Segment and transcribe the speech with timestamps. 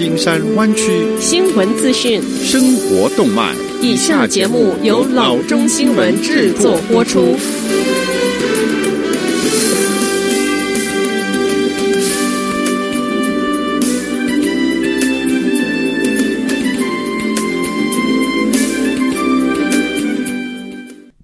[0.00, 3.54] 金山湾区新闻资讯、生活动脉。
[3.82, 7.36] 以下节目由老中新闻制作播出。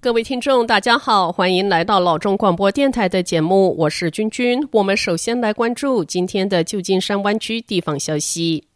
[0.07, 4.65] 各位听众，大家好，欢迎来到老中广播电台的节目，我是君君。
[4.71, 8.69] 我们首先来关注今天的旧金山湾区地方消息。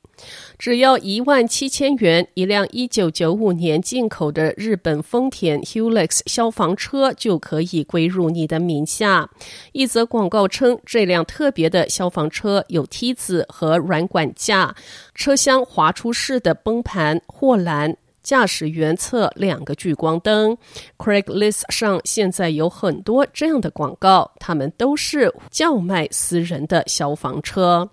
[0.59, 9.31] 只要一万七千元，一辆一九九五年进口的日本丰田 Hilux 消防车就可以归入你的名下。
[9.71, 14.75] 一则广告称，这辆特别的消防车有梯子和软管架，
[15.15, 17.97] 车厢滑出式的崩盘货栏。
[18.23, 20.57] 驾驶员侧两个聚光灯
[20.99, 27.89] ，Craigslist 上现在有很多这样的广告，他们都是叫卖私人的消防车。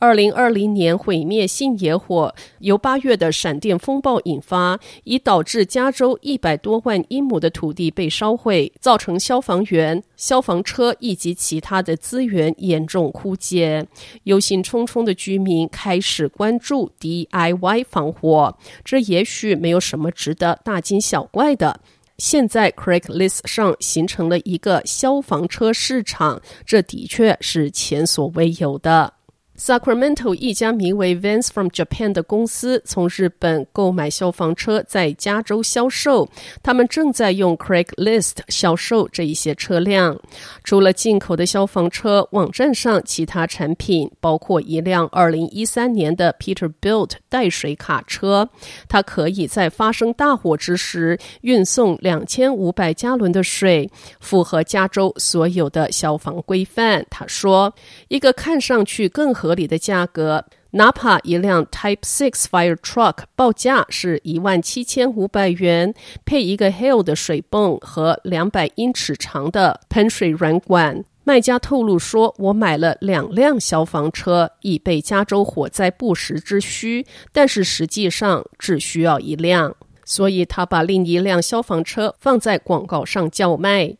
[0.00, 13.86] 二零二零年毁灭性野火由八月的闪电风暴引发，已导致加州一百多万英亩的土地被烧毁，造成消防员、消防车以及其他的资源严重枯竭。
[14.22, 21.78] 忧心忡忡的居民开始关注 DIY 防火，这也许没有什么值得大惊小怪的。
[22.16, 29.12] 现在 Craigslist 上形成了一个消防车市场，这的确是前所未有的。
[29.60, 36.26] Sacramento 一家名为 Vans from Japan 的公司从日本购买消防车，在加州销售。
[36.62, 40.18] 他们正在用 Craigslist 销售这一些车辆。
[40.64, 48.48] 除了进口的消防车，网站上其他产品包括一辆2013年的 Peterbilt 带水卡车，
[48.88, 57.04] 它可以在发生大火之时运送2500加仑的水，符合加州所有的消防规范。
[57.10, 57.74] 他说，
[58.08, 59.49] 一个看上去更合。
[59.50, 65.92] 合理的价格，哪怕一辆 Type Six Fire Truck 报价是一万七千五百元，
[66.24, 71.04] 配一个 Hale 的水泵和两百英尺长的喷水软管。
[71.24, 79.74] 卖家透露说：“我买了两辆消防车，以备加州火灾不时之需，但是实际上只需要一辆，
[80.04, 83.96] 所以他把另一辆消防车放在广告上叫卖。”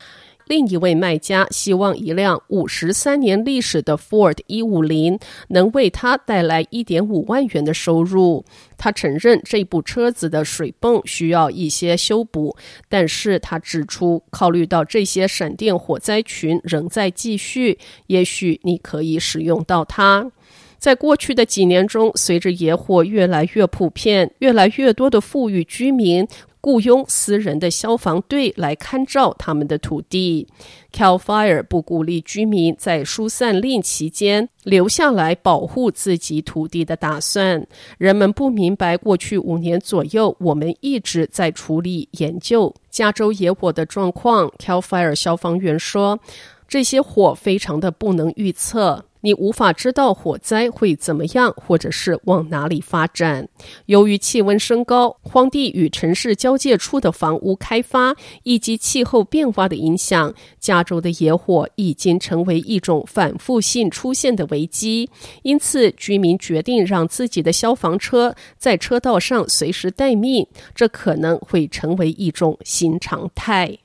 [0.50, 5.16] 另一位卖家希望一辆五十三年历史的 Ford 一五零
[5.46, 8.44] 能为他带来一点五万元的收入。
[8.76, 12.56] 他承认这部车子的水泵需要一些修补，
[12.88, 17.78] 但是他指出，考虑到这些闪电火灾群仍在继续，
[18.08, 20.32] 也许你可以使用到它。
[20.80, 26.26] 在过去的几年中，随着野火越来越普遍，越来越多的富裕居民。
[26.60, 30.46] 雇佣私人的消防队来看照他们的土地。
[30.92, 37.66] CAL FIRE 不鼓励居民在疏散令期间留下来保护自己土地的打算。
[37.96, 44.52] 人们不明白，过去五年左右，我们一直在处理研究加州野火的状况。
[44.58, 46.18] CAL FIRE 消防员说
[46.68, 53.48] ：“这些火非常的不能预测。”你无法知道火灾会怎么样，或者是往哪里发展。
[53.86, 65.08] 由于气温升高、荒地与城市交界处的房屋开发以及气候变化的影响，加州的野火已经成为一种反复性出现的危机。
[65.42, 73.78] 因此，居民决定让自己的消防车在车道上随时待命，这可能会成为一种新常态。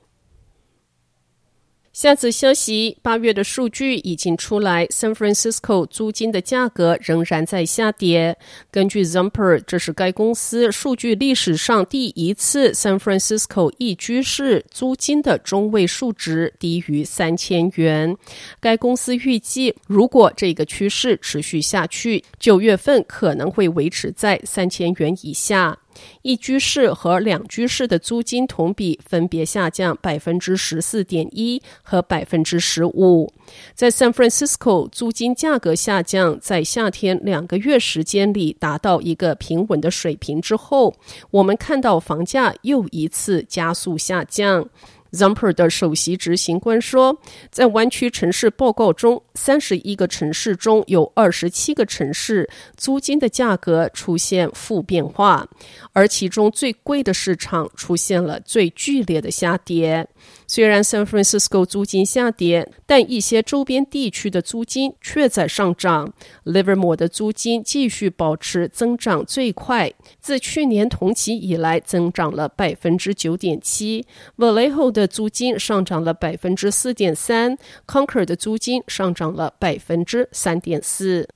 [1.96, 8.36] 下次消息，八月的数据已经出来，San Francisco 租金的价格仍然在下跌。
[8.70, 18.14] 根据 Zumper，这是该公司数据历史上第一次，San Francisco 一居室租金的中位数值低于三千元。
[18.60, 25.78] 该公司预计，如果这个趋势持续下去，九月份可能会维持在三千元以下。
[26.22, 33.32] 一居室和两居室的租金同比分别下降百分之十四点一和百分之十五。
[33.74, 40.94] 在 San Francisco，租金价格下降，在夏天两个月时间里达到一个平稳的水平之后，
[41.30, 44.68] 我们看到房价又一次加速下降。
[45.16, 47.18] Zumper 的首席执行官说，
[47.50, 55.48] 在湾区城市报告中，三十一个城市中有二十七个城市租金的价格出现负变化，
[55.92, 60.06] 而其中最贵的市场出现了最剧烈的下跌。
[60.46, 66.12] 虽然 San Francisco 租金下跌，但一些周边地区的租金却在上涨。
[66.44, 74.06] Livermore 的租金继续保持增长最快，自去年同期以来增长了百分之九点七。
[74.36, 81.28] Vallejo 的租金上涨了百分之四点三，Concord 的租金上涨了百分之三点四。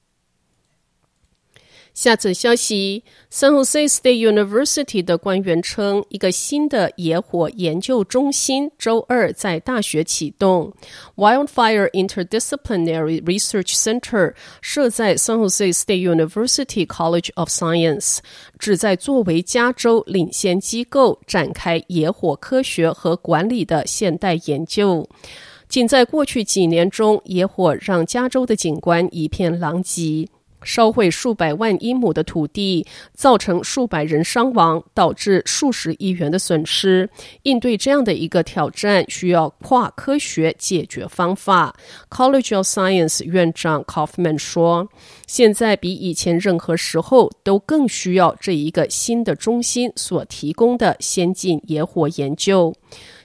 [1.92, 10.72] 下则消息，San Jose State University 的官员称，一个新的野火研究中心周二在大学启动。
[11.16, 18.18] Wildfire Interdisciplinary Research Center 设在 San Jose State University College of Science，
[18.58, 25.06] 旨在作为加州领先机构展开野火科学和管理的现代研究。
[25.68, 30.28] 仅在过去几年中，野火让加州的景观一片狼藉。
[30.62, 37.08] 烧毁数百万英亩的土地，造成数百人伤亡，导致数十亿元的损失。
[37.42, 41.74] 应对这样的一个挑战，需要跨科学解决方法。
[42.10, 44.88] College of Science 院长 Kaufman 说
[45.26, 52.74] ：“现在比以前任何时候都更需要这一个新的中心所提供的先进野火研究。”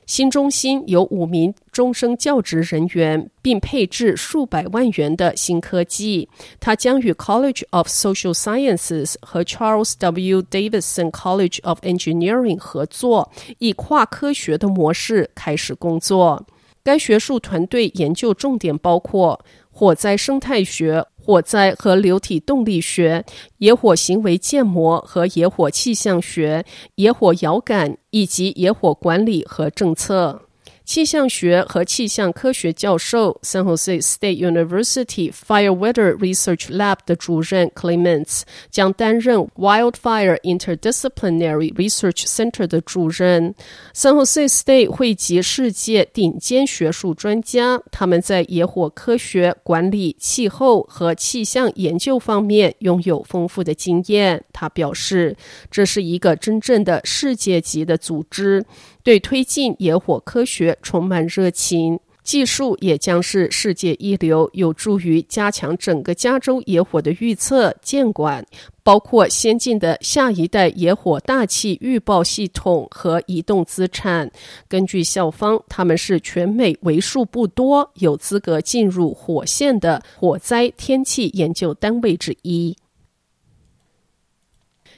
[0.06, 6.30] 新中心有五名终生教职人员，并配置数百万元的新科技。
[6.60, 10.42] 它将与 College of Social Sciences 和 Charles W.
[10.44, 16.46] Davidson College of Engineering 合作，以跨科学的模式开始工作。
[16.86, 21.06] 该学术团队研究重点包括火灾生态学。
[21.26, 23.26] 火灾和流体动力学、
[23.58, 26.64] 野火行为建模和野火气象学、
[26.96, 30.45] 野火遥感以及野火管理和政策。
[30.86, 43.56] 气象学和气象科学教授，San Jose State University Fire Weather Research Lab 的主任 Clements 将担任 Wildfire Interdisciplinary Research Center 的主任。
[43.96, 54.44] San Jose State 汇集世界顶尖学术专家，他们在野火科学、管理、气候和气象研究方面拥有丰富的经验。
[54.54, 55.36] 他表示，
[55.72, 58.64] 这是一个真正的世界级的组织。
[59.04, 68.44] 对推进野火科学充满热情，技术也将是世界一流，有助于加强整个加州野火的预测监管，
[68.84, 74.32] 包括先进的下一代野火大气预报系统和移动资产。
[74.68, 82.76] 根据校方，他们是全美为数不多有资格进入火线的火灾天气研究单位之一。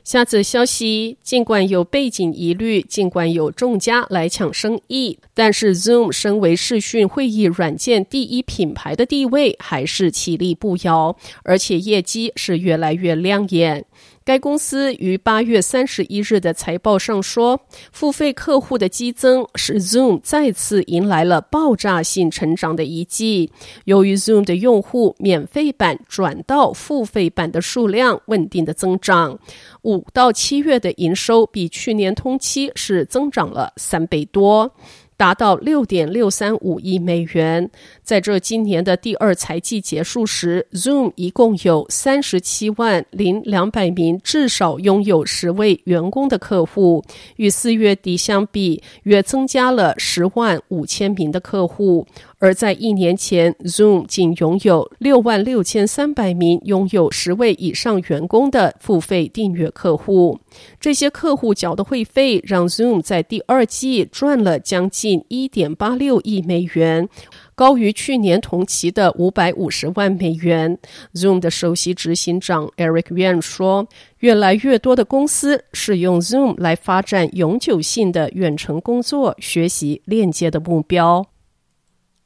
[0.08, 13.84] 下则消息，尽管有背景疑虑，尽管有众家来抢生意，但是 Zoom 身为视讯会议软件第一品牌的地位还是起立不摇，而且业绩是越来越亮眼。
[14.24, 17.60] 该公司于八月三十一日的财报上说，
[17.92, 23.52] 付费客户的激增使 Zoom 再次迎来了爆炸性成长的一季。
[23.86, 29.40] 由于 Zoom 的用户免费版转到付费版的数量稳定的增长，
[29.84, 34.74] 五到七月的营收比去年同期是增长了三倍多。
[35.18, 37.70] 达到六点六三五亿美元。
[38.04, 47.04] 在这今年的第二财季结束时，Zoom 一共有三十七万零两百名至少拥有十位员工的客户，
[47.38, 52.06] 与四月底相比，约增加了十万五千名的客户。
[52.40, 60.40] 而在一年前，Zoom 仅拥有六万六千三百名拥有十位以上员工的付费订阅客户。
[60.80, 67.08] 这些客户缴的会费让 Zoom 在第二季赚了将近近一点八六亿美元，
[67.56, 70.78] 高于去年同期的五百五十万美元。
[71.14, 73.88] Zoom 的首席执行长 Eric Yuan 说
[74.20, 81.26] ：“越来越多的公司使用 Zoom 来发展永久性的远程工作、学习链接的目标。”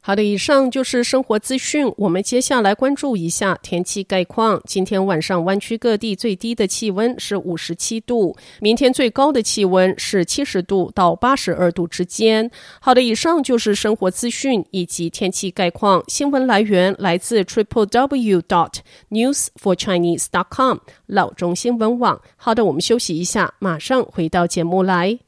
[0.04, 1.94] 好的，以上就是生活资讯。
[1.96, 4.60] 我们接下来关注一下天气概况。
[4.66, 12.50] 今天晚上湾区各地最低的气温是五十七度，明天最高的气温是七十度到八十二度之间。
[12.80, 16.04] 好的，以上就是生活资讯以及天气概况。
[16.08, 18.74] 新闻来源来自 triple w dot
[19.12, 22.20] news for chinese dot com 老中新闻网。
[22.36, 25.22] 好的，我们休息一下，马上回到节目来。